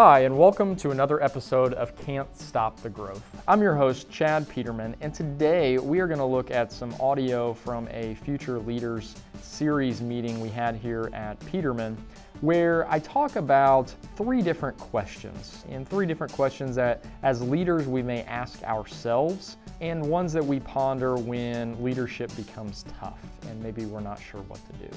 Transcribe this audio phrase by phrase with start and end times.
[0.00, 3.24] Hi, and welcome to another episode of Can't Stop the Growth.
[3.48, 7.52] I'm your host, Chad Peterman, and today we are going to look at some audio
[7.52, 11.98] from a Future Leaders series meeting we had here at Peterman,
[12.42, 18.00] where I talk about three different questions, and three different questions that as leaders we
[18.00, 23.18] may ask ourselves, and ones that we ponder when leadership becomes tough
[23.48, 24.96] and maybe we're not sure what to do.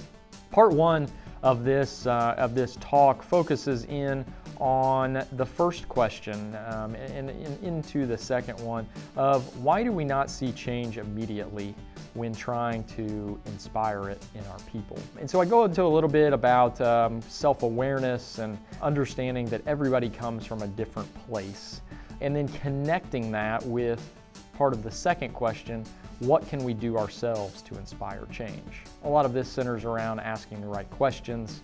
[0.51, 1.07] Part one
[1.43, 4.25] of this, uh, of this talk focuses in
[4.61, 10.05] on the first question um, and, and, into the second one of why do we
[10.05, 11.73] not see change immediately
[12.13, 14.99] when trying to inspire it in our people.
[15.19, 19.61] And so I go into a little bit about um, self awareness and understanding that
[19.65, 21.81] everybody comes from a different place,
[22.19, 24.13] and then connecting that with
[24.53, 25.85] part of the second question
[26.19, 28.83] what can we do ourselves to inspire change?
[29.05, 31.63] A lot of this centers around asking the right questions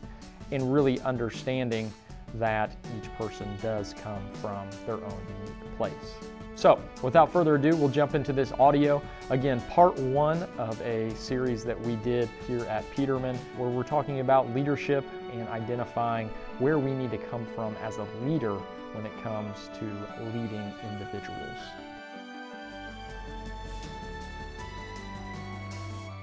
[0.51, 1.93] and really understanding
[2.35, 6.15] that each person does come from their own unique place.
[6.55, 8.99] So, without further ado, we'll jump into this audio.
[9.29, 14.21] Again, part one of a series that we did here at Peterman, where we're talking
[14.21, 18.55] about leadership and identifying where we need to come from as a leader
[18.93, 19.85] when it comes to
[20.33, 21.59] leading individuals.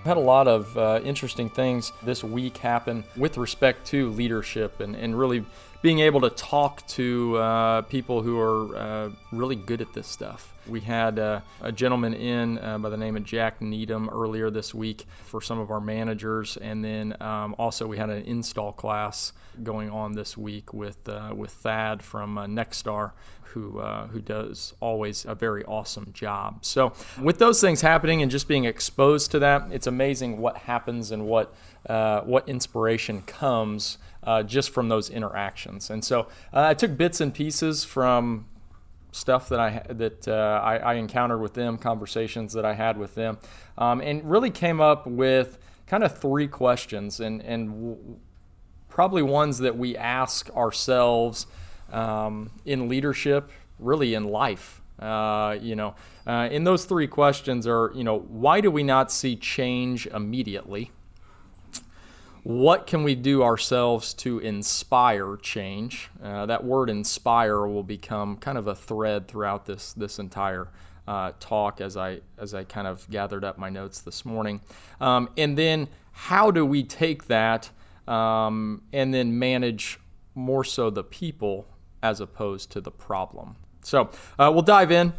[0.01, 4.81] I've had a lot of uh, interesting things this week happen with respect to leadership
[4.81, 5.45] and, and really
[5.85, 10.51] being able to talk to uh, people who are uh, really good at this stuff.
[10.67, 14.73] We had uh, a gentleman in uh, by the name of Jack Needham earlier this
[14.75, 19.35] week for some of our managers, and then um, also we had an install class
[19.63, 23.11] going on this week with uh, with Thad from uh, Nexstar,
[23.43, 23.79] who
[24.11, 26.65] who does always a very awesome job.
[26.65, 31.11] So with those things happening and just being exposed to that, it's amazing what happens
[31.11, 31.55] and what
[31.87, 35.91] what inspiration comes uh, just from those interactions.
[35.91, 36.23] And so
[36.53, 38.47] uh, I took bits and pieces from
[39.13, 43.15] stuff that I that uh, I, I, encountered with them, conversations that I had with
[43.15, 43.39] them,
[43.79, 48.17] um, and really came up with kind of three questions and and w-
[48.89, 51.47] probably ones that we ask ourselves
[51.93, 54.81] um, in leadership, really in life.
[54.99, 55.95] Uh, you know,
[56.27, 60.93] uh, in those three questions are, you know, why do we not see change immediately?
[62.45, 66.11] What can we do ourselves to inspire change?
[66.23, 70.69] Uh, that word "inspire" will become kind of a thread throughout this this entire
[71.09, 74.61] uh, talk as I as I kind of gathered up my notes this morning.
[75.01, 77.71] Um, and then, how do we take that
[78.07, 79.99] um, and then manage
[80.35, 81.67] more so the people
[82.03, 83.57] as opposed to the problem.
[83.83, 85.13] So uh, we'll dive in.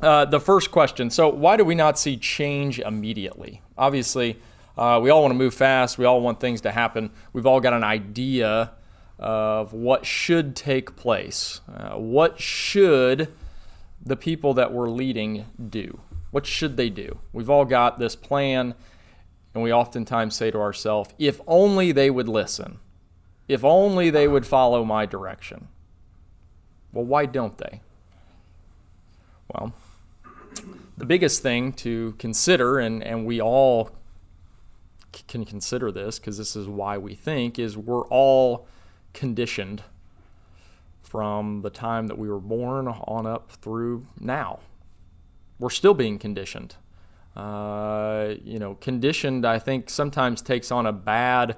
[0.00, 3.62] Uh, the first question so, why do we not see change immediately?
[3.76, 4.38] Obviously,
[4.78, 7.10] uh, we all want to move fast, we all want things to happen.
[7.32, 8.72] We've all got an idea
[9.18, 11.60] of what should take place.
[11.72, 13.34] Uh, what should
[14.04, 15.98] the people that we're leading do?
[16.30, 17.18] What should they do?
[17.32, 18.74] We've all got this plan,
[19.52, 22.78] and we oftentimes say to ourselves, if only they would listen,
[23.48, 25.66] if only they would follow my direction.
[26.92, 27.80] Well, why don't they?
[29.52, 29.72] Well,
[30.96, 33.90] the biggest thing to consider, and, and we all
[35.26, 38.66] can consider this because this is why we think, is we're all
[39.12, 39.82] conditioned
[41.00, 44.60] from the time that we were born on up through now.
[45.58, 46.76] We're still being conditioned.
[47.34, 51.56] Uh, you know, conditioned, I think, sometimes takes on a bad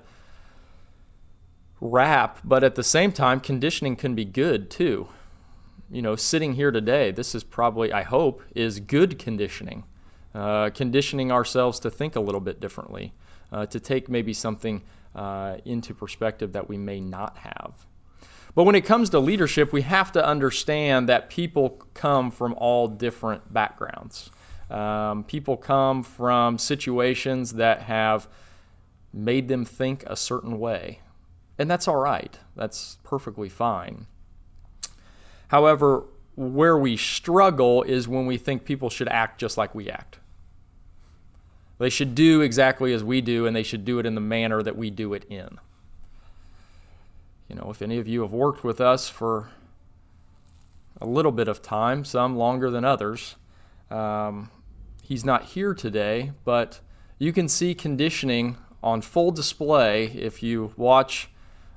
[1.81, 5.09] rap, but at the same time, conditioning can be good too
[5.91, 9.85] you know, sitting here today, this is probably, I hope, is good conditioning.
[10.33, 13.13] Uh, conditioning ourselves to think a little bit differently,
[13.53, 14.83] uh, to take maybe something
[15.15, 17.87] uh, into perspective that we may not have.
[18.55, 22.89] But when it comes to leadership, we have to understand that people come from all
[22.89, 24.31] different backgrounds.
[24.71, 28.29] Um, people come from situations that have
[29.13, 31.01] made them think a certain way.
[31.59, 34.07] And that's all right, that's perfectly fine.
[35.49, 36.05] However,
[36.37, 40.20] where we struggle is when we think people should act just like we act.
[41.81, 44.63] They should do exactly as we do, and they should do it in the manner
[44.63, 45.59] that we do it in.
[47.49, 49.49] You know, if any of you have worked with us for
[51.01, 53.37] a little bit of time, some longer than others,
[53.91, 54.51] um,
[55.03, 56.81] he's not here today, but
[57.19, 61.31] you can see conditioning on full display if you watch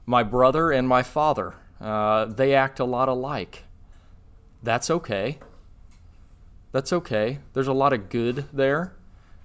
[0.05, 1.53] my brother and my father.
[1.79, 3.63] Uh, they act a lot alike.
[4.61, 5.39] That's okay.
[6.73, 7.39] That's okay.
[7.53, 8.95] There's a lot of good there.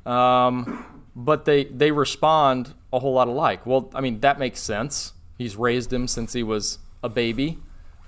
[0.06, 3.66] Um, but they, they respond a whole lot alike.
[3.66, 5.12] Well, I mean, that makes sense.
[5.36, 7.58] He's raised him since he was a baby.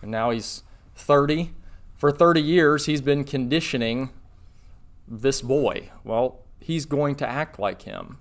[0.02, 0.62] And now he's
[0.94, 1.52] 30.
[1.96, 4.10] For 30 years, he's been conditioning
[5.06, 5.90] this boy.
[6.04, 8.18] Well, he's going to act like him.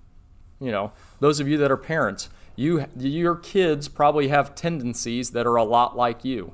[0.60, 5.48] You know, those of you that are parents, you your kids probably have tendencies that
[5.48, 6.54] are a lot like you.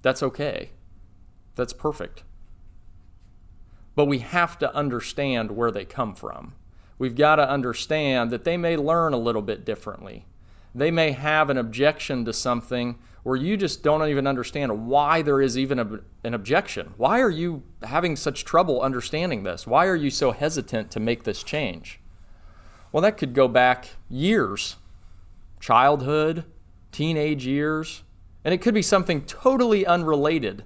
[0.00, 0.70] That's okay.
[1.54, 2.22] That's perfect.
[3.94, 6.54] But we have to understand where they come from.
[6.98, 10.26] We've got to understand that they may learn a little bit differently.
[10.74, 15.40] They may have an objection to something where you just don't even understand why there
[15.40, 16.92] is even a, an objection.
[16.96, 19.66] Why are you having such trouble understanding this?
[19.66, 22.00] Why are you so hesitant to make this change?
[22.92, 24.76] Well, that could go back years
[25.64, 26.44] childhood,
[26.92, 28.02] teenage years,
[28.44, 30.62] and it could be something totally unrelated,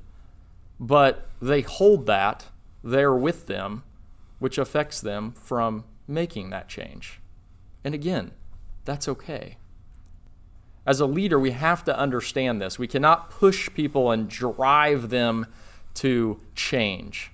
[0.81, 2.47] but they hold that
[2.83, 3.83] there with them,
[4.39, 7.21] which affects them from making that change.
[7.85, 8.33] And again,
[8.85, 9.57] that's okay.
[10.87, 12.79] As a leader, we have to understand this.
[12.79, 15.47] We cannot push people and drive them
[15.95, 17.31] to change.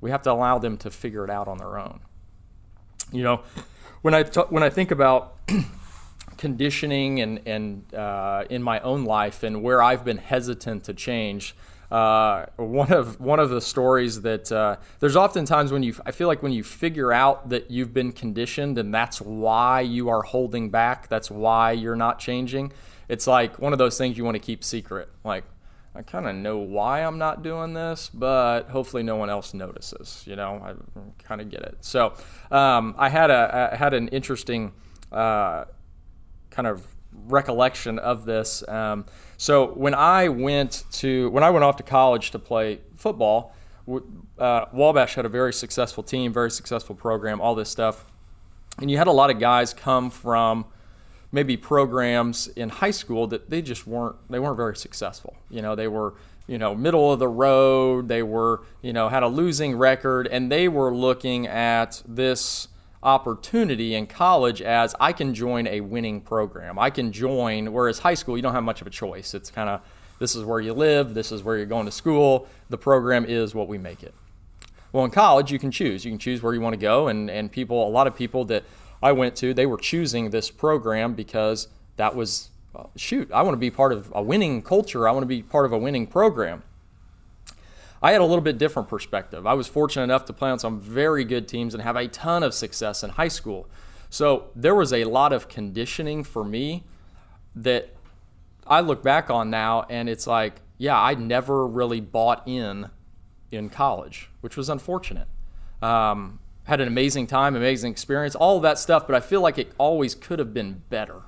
[0.00, 2.00] We have to allow them to figure it out on their own.
[3.10, 3.42] You know,
[4.02, 5.38] when I, t- when I think about
[6.36, 11.56] conditioning and, and uh, in my own life and where I've been hesitant to change,
[11.92, 16.10] uh, one of one of the stories that uh, there's often times when you I
[16.10, 20.22] feel like when you figure out that you've been conditioned and that's why you are
[20.22, 22.72] holding back, that's why you're not changing.
[23.10, 25.10] It's like one of those things you want to keep secret.
[25.22, 25.44] Like
[25.94, 30.24] I kind of know why I'm not doing this, but hopefully no one else notices.
[30.26, 30.72] You know, I
[31.22, 31.76] kind of get it.
[31.82, 32.14] So
[32.50, 34.72] um, I had a I had an interesting
[35.12, 35.66] uh,
[36.48, 36.86] kind of
[37.26, 38.66] recollection of this.
[38.68, 39.04] Um,
[39.36, 43.54] so when I went to when I went off to college to play football,
[44.38, 48.04] uh, Wabash had a very successful team, very successful program, all this stuff,
[48.78, 50.66] and you had a lot of guys come from
[51.32, 55.34] maybe programs in high school that they just weren't they weren't very successful.
[55.50, 56.14] You know, they were
[56.46, 58.08] you know middle of the road.
[58.08, 62.68] They were you know had a losing record, and they were looking at this
[63.02, 66.78] opportunity in college as I can join a winning program.
[66.78, 69.34] I can join, whereas high school, you don't have much of a choice.
[69.34, 69.80] It's kind of
[70.18, 73.54] this is where you live, this is where you're going to school, the program is
[73.54, 74.14] what we make it.
[74.92, 76.04] Well, in college, you can choose.
[76.04, 78.44] You can choose where you want to go, and, and people, a lot of people
[78.44, 78.62] that
[79.02, 81.66] I went to, they were choosing this program because
[81.96, 85.22] that was, uh, shoot, I want to be part of a winning culture, I want
[85.22, 86.62] to be part of a winning program.
[88.02, 89.46] I had a little bit different perspective.
[89.46, 92.42] I was fortunate enough to play on some very good teams and have a ton
[92.42, 93.68] of success in high school.
[94.10, 96.82] So there was a lot of conditioning for me
[97.54, 97.94] that
[98.66, 102.90] I look back on now and it's like, yeah, I never really bought in
[103.52, 105.28] in college, which was unfortunate.
[105.80, 109.58] Um, had an amazing time, amazing experience, all of that stuff, but I feel like
[109.58, 111.22] it always could have been better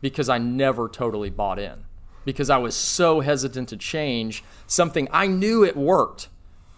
[0.00, 1.84] because I never totally bought in
[2.28, 6.28] because I was so hesitant to change something I knew it worked.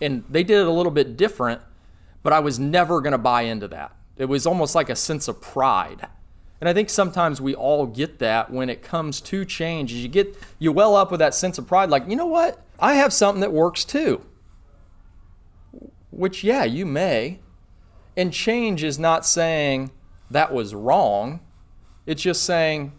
[0.00, 1.60] And they did it a little bit different,
[2.22, 3.90] but I was never going to buy into that.
[4.16, 6.06] It was almost like a sense of pride.
[6.60, 9.92] And I think sometimes we all get that when it comes to change.
[9.92, 12.62] You get you well up with that sense of pride like, "You know what?
[12.78, 14.24] I have something that works too."
[16.10, 17.40] Which yeah, you may.
[18.16, 19.90] And change is not saying
[20.30, 21.40] that was wrong.
[22.06, 22.92] It's just saying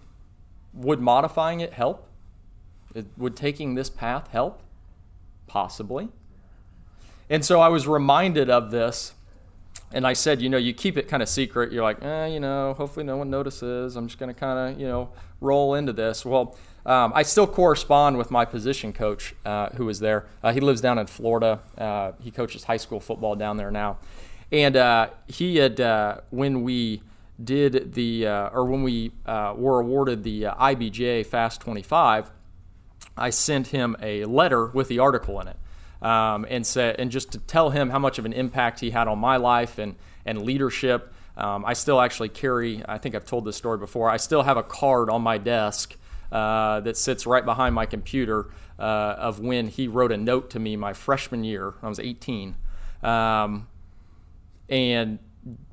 [0.74, 2.10] would modifying it help?
[3.18, 4.62] Would taking this path help?
[5.48, 6.10] Possibly.
[7.30, 9.14] And so I was reminded of this,
[9.94, 11.72] and I said, you know, you keep it kind of secret.
[11.72, 13.96] You're like, eh, you know, hopefully no one notices.
[13.96, 16.26] I'm just going to kind of, you know, roll into this.
[16.26, 20.26] Well, um, I still correspond with my position coach uh, who was there.
[20.44, 21.60] Uh, he lives down in Florida.
[21.78, 23.98] Uh, he coaches high school football down there now.
[24.52, 27.02] And uh, he had, uh, when we
[27.42, 32.32] did the, uh, or when we were awarded the IBJ Fast 25,
[33.22, 35.58] I sent him a letter with the article in it.
[36.02, 39.08] Um, and said, and just to tell him how much of an impact he had
[39.08, 41.14] on my life and and leadership.
[41.38, 42.84] Um, I still actually carry.
[42.88, 44.10] I think I've told this story before.
[44.10, 45.96] I still have a card on my desk
[46.32, 50.60] uh, that sits right behind my computer uh, of when he wrote a note to
[50.60, 51.76] me my freshman year.
[51.82, 52.56] I was 18,
[53.04, 53.68] um,
[54.70, 55.20] and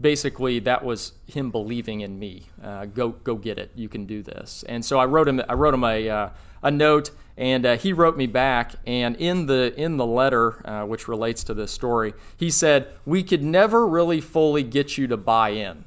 [0.01, 2.47] basically that was him believing in me.
[2.63, 3.73] Uh, go go get it.
[3.75, 4.65] You can do this.
[4.69, 5.43] And so I wrote him.
[5.49, 6.29] I wrote him a uh,
[6.63, 10.85] a note and uh, he wrote me back, and in the in the letter, uh,
[10.85, 15.17] which relates to this story, he said, "We could never really fully get you to
[15.17, 15.85] buy in."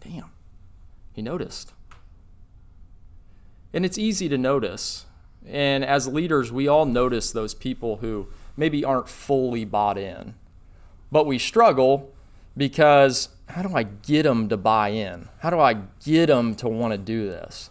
[0.00, 0.30] Damn,
[1.12, 1.72] he noticed,
[3.74, 5.06] and it's easy to notice.
[5.44, 10.34] And as leaders, we all notice those people who maybe aren't fully bought in,
[11.10, 12.14] but we struggle
[12.56, 15.28] because how do I get them to buy in?
[15.40, 17.70] How do I get them to want to do this?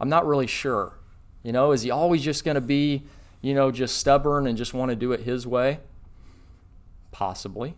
[0.00, 0.94] I'm not really sure.
[1.42, 3.02] You know, is he always just going to be,
[3.40, 5.80] you know, just stubborn and just want to do it his way?
[7.10, 7.74] Possibly.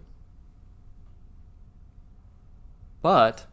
[3.00, 3.46] But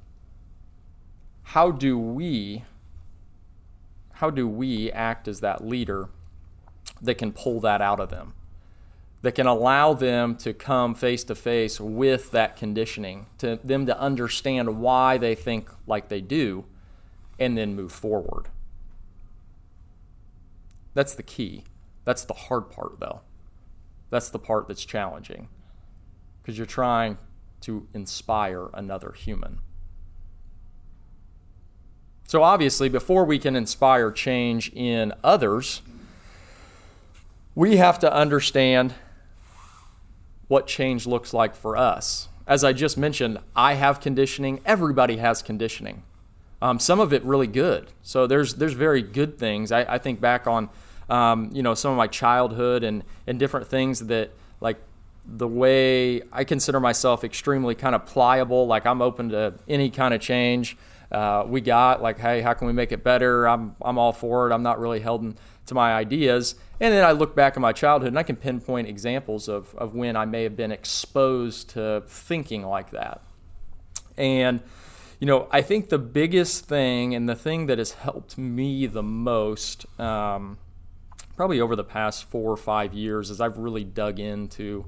[1.44, 2.64] how do we
[4.14, 6.08] how do we act as that leader
[7.02, 8.34] that can pull that out of them?
[9.24, 14.00] That can allow them to come face to face with that conditioning, to them to
[14.00, 16.66] understand why they think like they do,
[17.40, 18.48] and then move forward.
[20.94, 21.64] That's the key.
[22.04, 23.22] That's the hard part, though.
[24.10, 25.48] That's the part that's challenging
[26.42, 27.18] because you're trying
[27.62, 29.60] to inspire another human.
[32.28, 35.82] So, obviously, before we can inspire change in others,
[37.56, 38.94] we have to understand
[40.48, 42.30] what change looks like for us.
[42.48, 46.04] As I just mentioned, I have conditioning, everybody has conditioning.
[46.62, 47.92] Um, some of it really good.
[48.04, 49.72] So there's there's very good things.
[49.72, 50.70] I, I think back on
[51.10, 54.78] um, you know some of my childhood and and different things that like
[55.26, 58.68] the way I consider myself extremely kind of pliable.
[58.68, 60.78] Like I'm open to any kind of change
[61.12, 62.02] uh, we got.
[62.02, 63.48] Like, hey, how can we make it better?
[63.48, 64.54] I'm, I'm all for it.
[64.54, 65.36] I'm not really held
[65.68, 66.56] to my ideas.
[66.80, 69.94] And then I look back at my childhood and I can pinpoint examples of, of
[69.94, 73.22] when I may have been exposed to thinking like that.
[74.18, 74.62] And,
[75.22, 79.04] you know, I think the biggest thing and the thing that has helped me the
[79.04, 80.58] most, um,
[81.36, 84.86] probably over the past four or five years, is I've really dug into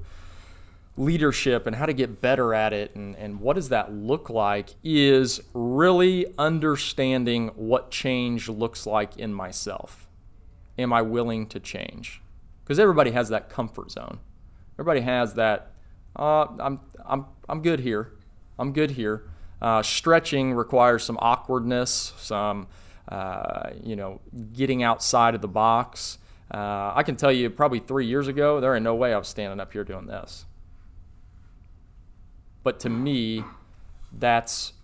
[0.96, 4.70] leadership and how to get better at it and, and what does that look like
[4.82, 10.08] is really understanding what change looks like in myself.
[10.76, 12.20] Am I willing to change?
[12.64, 14.18] Because everybody has that comfort zone.
[14.74, 15.74] Everybody has that,
[16.18, 18.14] uh, I'm, I'm, I'm good here.
[18.58, 19.28] I'm good here.
[19.64, 22.66] Uh, stretching requires some awkwardness, some,
[23.08, 24.20] uh, you know,
[24.52, 26.18] getting outside of the box.
[26.52, 29.26] Uh, I can tell you probably three years ago, there ain't no way I was
[29.26, 30.44] standing up here doing this.
[32.62, 33.42] But to me,
[34.12, 34.74] that's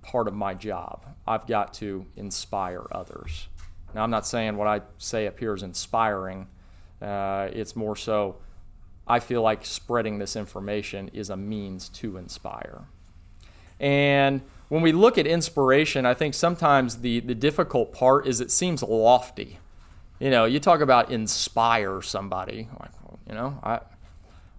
[0.00, 1.04] part of my job.
[1.26, 3.48] I've got to inspire others.
[3.94, 6.46] Now, I'm not saying what I say up here is inspiring.
[7.02, 8.36] Uh, it's more so
[9.06, 12.86] I feel like spreading this information is a means to inspire.
[13.82, 18.50] And when we look at inspiration, I think sometimes the, the difficult part is it
[18.50, 19.58] seems lofty.
[20.18, 22.92] You know, you talk about inspire somebody, like,
[23.28, 23.80] you know, I,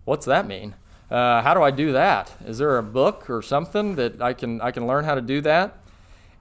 [0.04, 0.76] what's that mean?
[1.10, 2.32] Uh, how do I do that?
[2.46, 5.42] Is there a book or something that I can I can learn how to do
[5.42, 5.78] that?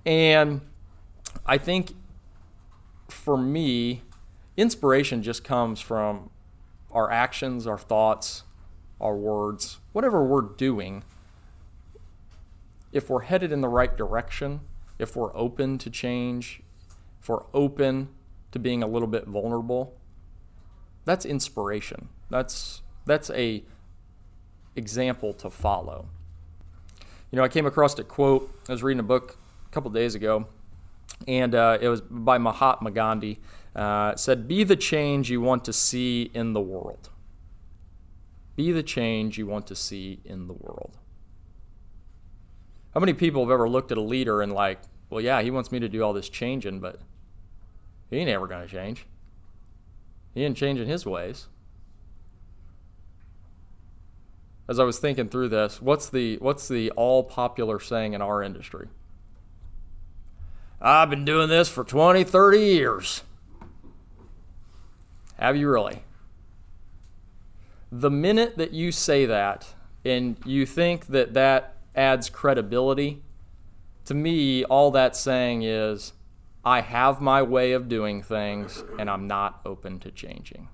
[0.04, 0.60] And
[1.46, 1.92] I think
[3.08, 4.02] for me,
[4.56, 6.30] inspiration just comes from
[6.90, 8.42] our actions, our thoughts,
[9.00, 11.04] our words, whatever we're doing.
[12.92, 14.60] If we're headed in the right direction,
[14.98, 16.62] if we're open to change,
[17.20, 18.08] if we're open
[18.52, 19.98] to being a little bit vulnerable,
[21.04, 22.08] that's inspiration.
[22.30, 23.64] That's that's a
[24.76, 26.06] example to follow.
[27.30, 28.50] You know, I came across a quote.
[28.68, 30.46] I was reading a book a couple days ago,
[31.26, 33.40] and uh, it was by Mahatma Gandhi.
[33.74, 37.08] Uh, said, Be the change you want to see in the world.
[38.54, 40.98] Be the change you want to see in the world.
[42.94, 44.80] How many people have ever looked at a leader and, like,
[45.10, 47.00] well, yeah, he wants me to do all this changing, but
[48.10, 49.06] he ain't ever to change.
[50.34, 51.48] He ain't changing his ways
[54.68, 58.42] as I was thinking through this, what's the what's the all popular saying in our
[58.42, 58.88] industry?
[60.80, 63.22] I've been doing this for 20, 30 years.
[65.38, 66.02] Have you really?
[67.90, 73.22] The minute that you say that and you think that that adds credibility,
[74.06, 76.12] to me, all that's saying is,
[76.64, 80.68] I have my way of doing things and I'm not open to changing.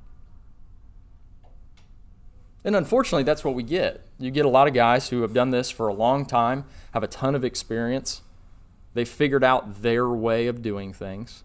[2.64, 4.06] And unfortunately, that's what we get.
[4.18, 7.02] You get a lot of guys who have done this for a long time, have
[7.02, 8.22] a ton of experience.
[8.94, 11.44] They figured out their way of doing things.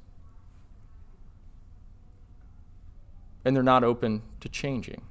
[3.45, 5.03] And they're not open to changing.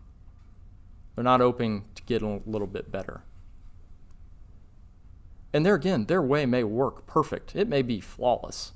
[1.14, 3.22] They're not open to getting a little bit better.
[5.52, 7.54] And there again, their way may work perfect.
[7.54, 8.72] It may be flawless.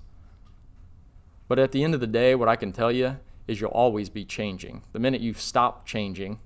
[1.48, 3.16] But at the end of the day, what I can tell you
[3.46, 4.82] is you'll always be changing.
[4.92, 6.38] The minute you stop changing,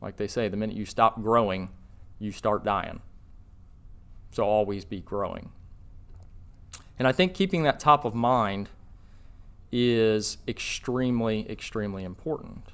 [0.00, 1.70] like they say, the minute you stop growing,
[2.18, 3.00] you start dying.
[4.30, 5.50] So always be growing.
[6.98, 8.68] And I think keeping that top of mind
[9.72, 12.64] is extremely, extremely important.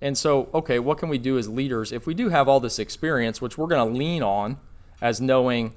[0.00, 2.78] And so, okay, what can we do as leaders if we do have all this
[2.78, 4.58] experience, which we're going to lean on
[5.00, 5.74] as knowing,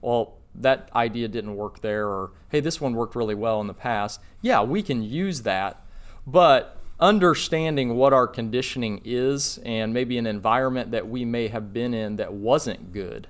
[0.00, 3.74] well, that idea didn't work there, or hey, this one worked really well in the
[3.74, 4.20] past?
[4.42, 5.82] Yeah, we can use that.
[6.26, 11.94] But understanding what our conditioning is and maybe an environment that we may have been
[11.94, 13.26] in that wasn't good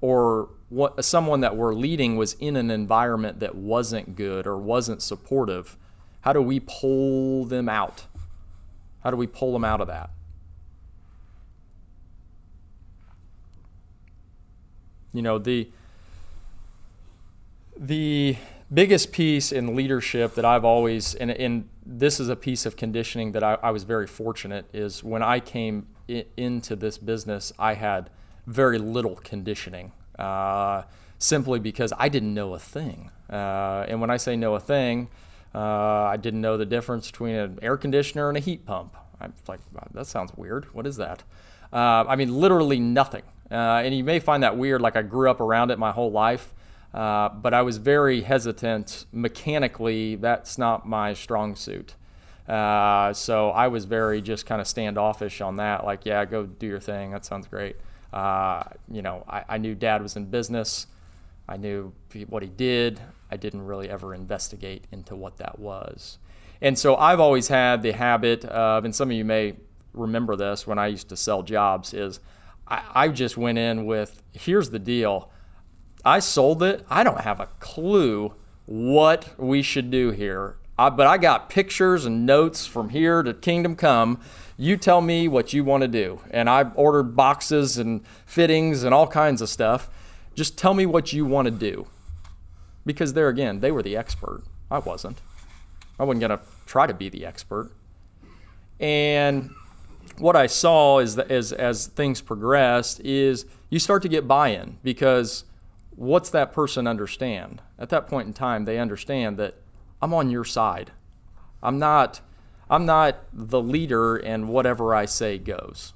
[0.00, 5.02] or what someone that we're leading was in an environment that wasn't good or wasn't
[5.02, 5.76] supportive
[6.20, 8.06] how do we pull them out
[9.02, 10.10] how do we pull them out of that
[15.12, 15.68] you know the
[17.76, 18.36] the
[18.72, 23.32] biggest piece in leadership that I've always and, and this is a piece of conditioning
[23.32, 25.88] that I, I was very fortunate is when I came
[26.36, 28.10] into this business I had
[28.46, 30.82] very little conditioning uh,
[31.18, 33.10] simply because I didn't know a thing.
[33.28, 35.08] Uh, and when I say know a thing
[35.52, 35.58] uh,
[36.04, 38.96] I didn't know the difference between an air conditioner and a heat pump.
[39.20, 39.60] I'm like
[39.92, 40.66] that sounds weird.
[40.74, 41.24] What is that?
[41.72, 45.30] Uh, I mean literally nothing uh, and you may find that weird like I grew
[45.30, 46.54] up around it my whole life
[46.92, 49.06] uh, but I was very hesitant.
[49.12, 51.94] Mechanically, that's not my strong suit.
[52.48, 55.84] Uh, so I was very just kind of standoffish on that.
[55.84, 57.12] Like, yeah, go do your thing.
[57.12, 57.76] That sounds great.
[58.12, 60.88] Uh, you know, I, I, knew dad was in business.
[61.48, 61.92] I knew
[62.26, 62.98] what he did.
[63.30, 66.18] I didn't really ever investigate into what that was.
[66.60, 69.54] And so I've always had the habit of, and some of you may
[69.92, 72.18] remember this when I used to sell jobs, is
[72.70, 75.30] I, I just went in with here's the deal
[76.04, 76.84] I sold it.
[76.88, 78.34] I don't have a clue
[78.66, 80.56] what we should do here.
[80.78, 84.20] I, but I got pictures and notes from here to Kingdom Come.
[84.56, 86.20] You tell me what you want to do.
[86.30, 89.90] And I ordered boxes and fittings and all kinds of stuff.
[90.34, 91.86] Just tell me what you want to do.
[92.86, 94.42] Because there again, they were the expert.
[94.70, 95.20] I wasn't.
[95.98, 97.72] I wasn't going to try to be the expert.
[98.78, 99.50] And
[100.20, 104.78] what I saw is that as, as things progressed is you start to get buy-in
[104.82, 105.44] because
[105.90, 107.62] what's that person understand?
[107.78, 109.54] At that point in time, they understand that
[110.02, 110.92] I'm on your side.
[111.62, 112.20] I'm not
[112.68, 115.92] I'm not the leader and whatever I say goes.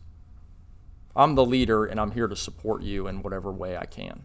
[1.14, 4.24] I'm the leader and I'm here to support you in whatever way I can.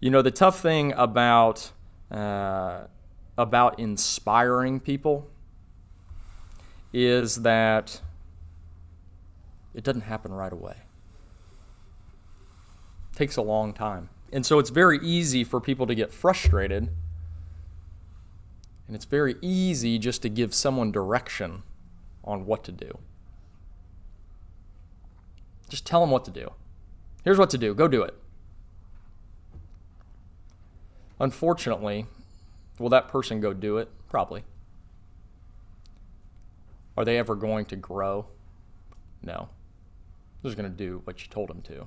[0.00, 1.70] You know, the tough thing about
[2.10, 2.84] uh,
[3.36, 5.28] about inspiring people
[6.92, 8.00] is that
[9.74, 10.76] it doesn't happen right away
[13.12, 14.10] It takes a long time.
[14.32, 16.88] And so it's very easy for people to get frustrated.
[18.86, 21.62] And it's very easy just to give someone direction
[22.24, 22.98] on what to do.
[25.68, 26.52] Just tell them what to do.
[27.24, 28.14] Here's what to do go do it.
[31.20, 32.06] Unfortunately,
[32.78, 33.88] will that person go do it?
[34.08, 34.44] Probably.
[36.96, 38.26] Are they ever going to grow?
[39.22, 39.48] No.
[40.42, 41.86] They're just going to do what you told them to.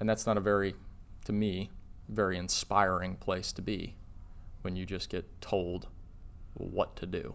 [0.00, 0.74] And that's not a very,
[1.26, 1.70] to me,
[2.08, 3.94] very inspiring place to be
[4.62, 5.88] when you just get told
[6.54, 7.34] what to do.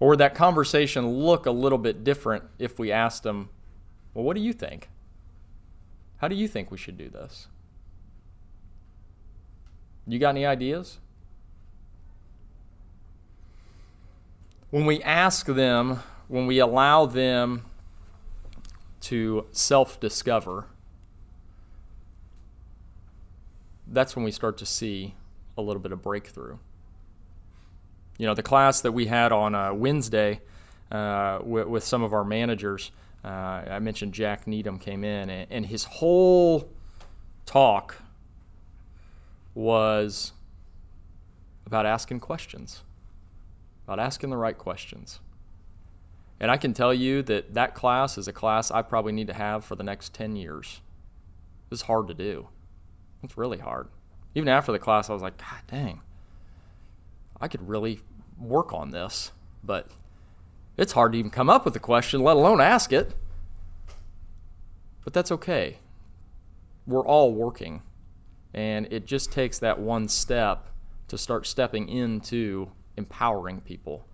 [0.00, 3.50] Or would that conversation look a little bit different if we asked them,
[4.12, 4.88] Well, what do you think?
[6.18, 7.48] How do you think we should do this?
[10.06, 10.98] You got any ideas?
[14.74, 17.62] When we ask them, when we allow them
[19.02, 20.66] to self discover,
[23.86, 25.14] that's when we start to see
[25.56, 26.58] a little bit of breakthrough.
[28.18, 30.40] You know, the class that we had on uh, Wednesday
[30.90, 32.90] uh, with, with, some of our managers,
[33.24, 36.68] uh, I mentioned Jack Needham came in, and, and his whole
[37.46, 38.02] talk
[39.54, 40.32] was
[41.64, 42.82] about asking questions,
[43.84, 45.20] about asking the right questions.
[46.40, 49.34] And I can tell you that that class is a class I probably need to
[49.34, 50.80] have for the next 10 years.
[51.70, 52.48] It's hard to do.
[53.22, 53.88] It's really hard.
[54.34, 56.00] Even after the class, I was like, God dang,
[57.40, 58.00] I could really
[58.38, 59.32] work on this.
[59.62, 59.88] But
[60.76, 63.14] it's hard to even come up with a question, let alone ask it.
[65.04, 65.78] But that's okay.
[66.86, 67.82] We're all working.
[68.52, 70.68] And it just takes that one step
[71.08, 74.06] to start stepping into empowering people,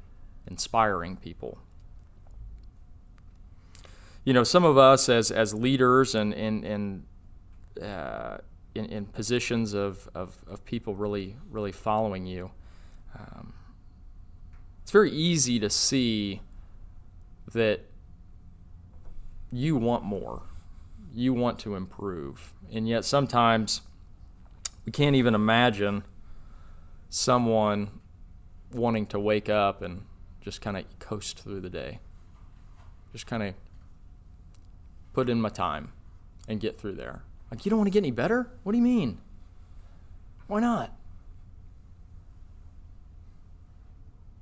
[0.47, 1.59] inspiring people.
[4.25, 7.05] You know, some of us as as leaders and and and
[7.83, 8.39] uh,
[8.75, 12.51] in, in, positions of, of, of people really really following you,
[13.19, 13.53] um,
[14.83, 16.43] it's very easy to see
[17.53, 17.81] that
[19.51, 20.43] you want more,
[21.13, 23.81] you want to improve, and yet sometimes
[24.85, 26.05] we can't even imagine
[27.09, 27.91] someone
[28.73, 30.03] wanting to wake up and
[30.41, 32.01] just kind of coast through the day,
[33.13, 33.55] just kind of
[35.13, 35.93] put in my time
[36.49, 37.23] and get through there.
[37.51, 38.49] Like, you don't want to get any better?
[38.63, 39.19] What do you mean?
[40.47, 40.97] Why not?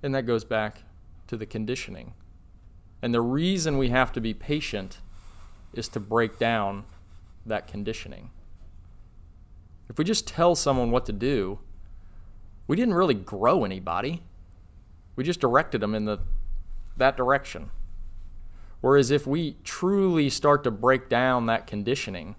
[0.02, 0.82] And that goes back
[1.26, 2.14] to the conditioning.
[3.02, 4.98] And the reason we have to be patient
[5.72, 6.84] is to break down
[7.46, 8.30] that conditioning.
[9.88, 11.58] If we just tell someone what to do,
[12.68, 14.22] we didn't really grow anybody.
[15.16, 16.18] We just directed them in the
[16.96, 17.70] that direction.
[18.80, 22.36] Whereas if we truly start to break down that conditioning,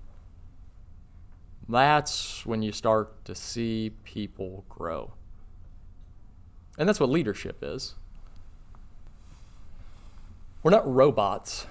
[1.68, 5.14] that's when you start to see people grow.
[6.78, 7.96] And that's what leadership is.
[10.64, 11.68] We're not robots.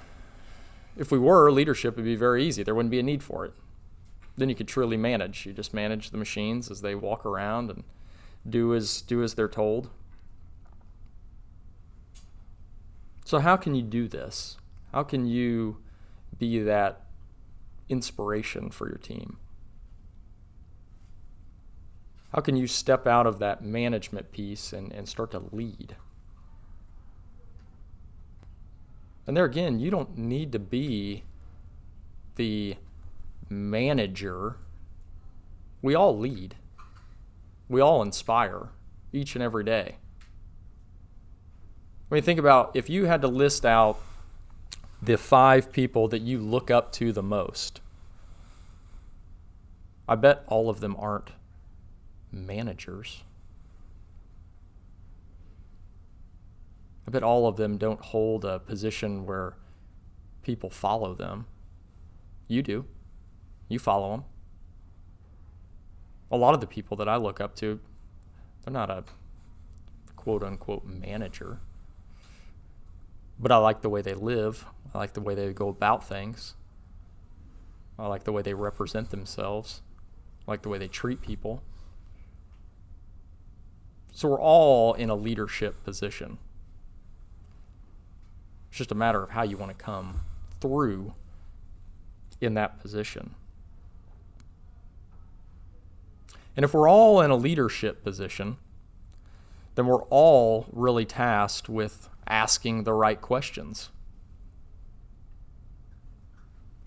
[0.97, 2.63] If we were, leadership would be very easy.
[2.63, 3.53] There wouldn't be a need for it.
[4.37, 5.47] Then you could truly manage.
[5.47, 7.85] You just manage the machines as they walk around and
[8.51, 9.91] do as do as they're told.
[13.25, 14.57] So how can you do this?
[14.93, 15.79] How can you
[16.39, 17.05] be that
[17.89, 19.39] inspiration for your team?
[22.35, 25.97] How can you step out of that management piece and, and start to lead?
[29.27, 31.25] And there again, you don't need to be
[32.37, 32.77] the
[33.51, 34.57] manager.
[35.83, 36.55] We all lead,
[37.69, 38.69] we all inspire
[39.13, 39.97] each and every day.
[42.09, 44.01] When you think about if you had to list out
[45.03, 47.81] the five people that you look up to the most,
[50.09, 51.31] I bet all of them aren't
[52.33, 53.23] managers.
[57.07, 59.57] I bet all of them don't hold a position where
[60.43, 61.47] people follow them.
[62.49, 62.87] You do.
[63.69, 64.25] You follow them.
[66.31, 67.81] A lot of the people that I look up to,
[68.63, 69.05] they're not a
[70.17, 71.61] quote unquote manager.
[73.39, 74.67] But I like the way they live.
[74.93, 76.55] I like the way they go about things.
[77.99, 79.83] I like the way they represent themselves.
[80.47, 81.63] I like the way they treat people.
[84.13, 86.39] So we're all in a leadership position.
[88.69, 90.21] It's just a matter of how you want to come
[90.61, 91.15] through
[92.41, 93.35] in that position.
[96.59, 98.57] And if we're all in a leadership position,
[99.77, 103.91] then we're all really tasked with asking the right questions,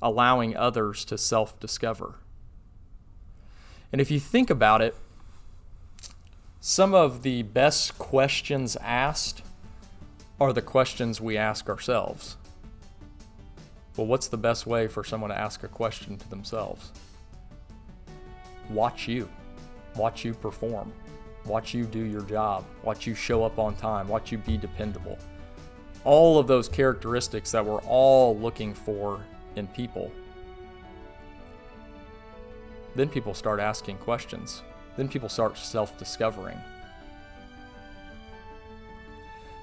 [0.02, 2.16] allowing others to self discover.
[3.94, 4.94] And if you think about it,
[6.60, 9.42] some of the best questions asked
[10.38, 12.36] are the questions we ask ourselves.
[13.96, 16.92] Well, what's the best way for someone to ask a question to themselves?
[18.70, 19.30] Watch you.
[19.96, 20.92] Watch you perform.
[21.46, 22.66] Watch you do your job.
[22.84, 24.08] Watch you show up on time.
[24.08, 25.18] Watch you be dependable.
[26.04, 29.22] All of those characteristics that we're all looking for
[29.56, 30.12] in people.
[32.96, 34.64] Then people start asking questions.
[34.98, 36.58] Then people start self discovering.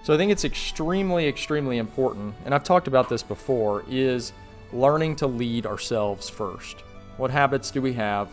[0.03, 4.33] So I think it's extremely, extremely important, and I've talked about this before, is
[4.73, 6.81] learning to lead ourselves first.
[7.19, 8.29] What habits do we have?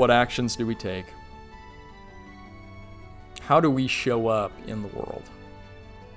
[0.00, 1.04] What actions do we take?
[3.42, 5.24] How do we show up in the world?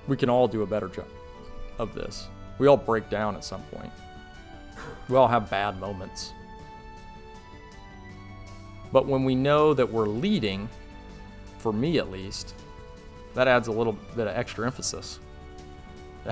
[0.07, 1.09] We can all do a better job
[1.79, 2.29] of this.
[2.59, 3.91] We all break down at some point.
[5.09, 6.31] We all have bad moments.
[8.93, 10.69] But when we know that we're leading,
[11.57, 12.55] for me at least,
[13.33, 15.19] that adds a little bit of extra emphasis.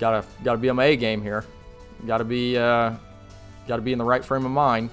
[0.00, 1.44] gotta gotta be on my A game here.
[2.08, 2.92] Gotta be uh,
[3.68, 4.90] gotta be in the right frame of mind.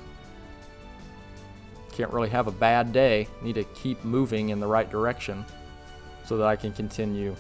[1.96, 3.28] Can't really have a bad day.
[3.42, 5.46] Need to keep moving in the right direction
[6.26, 7.36] so that I can continue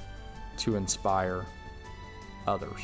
[0.57, 1.45] to inspire
[2.45, 2.81] others.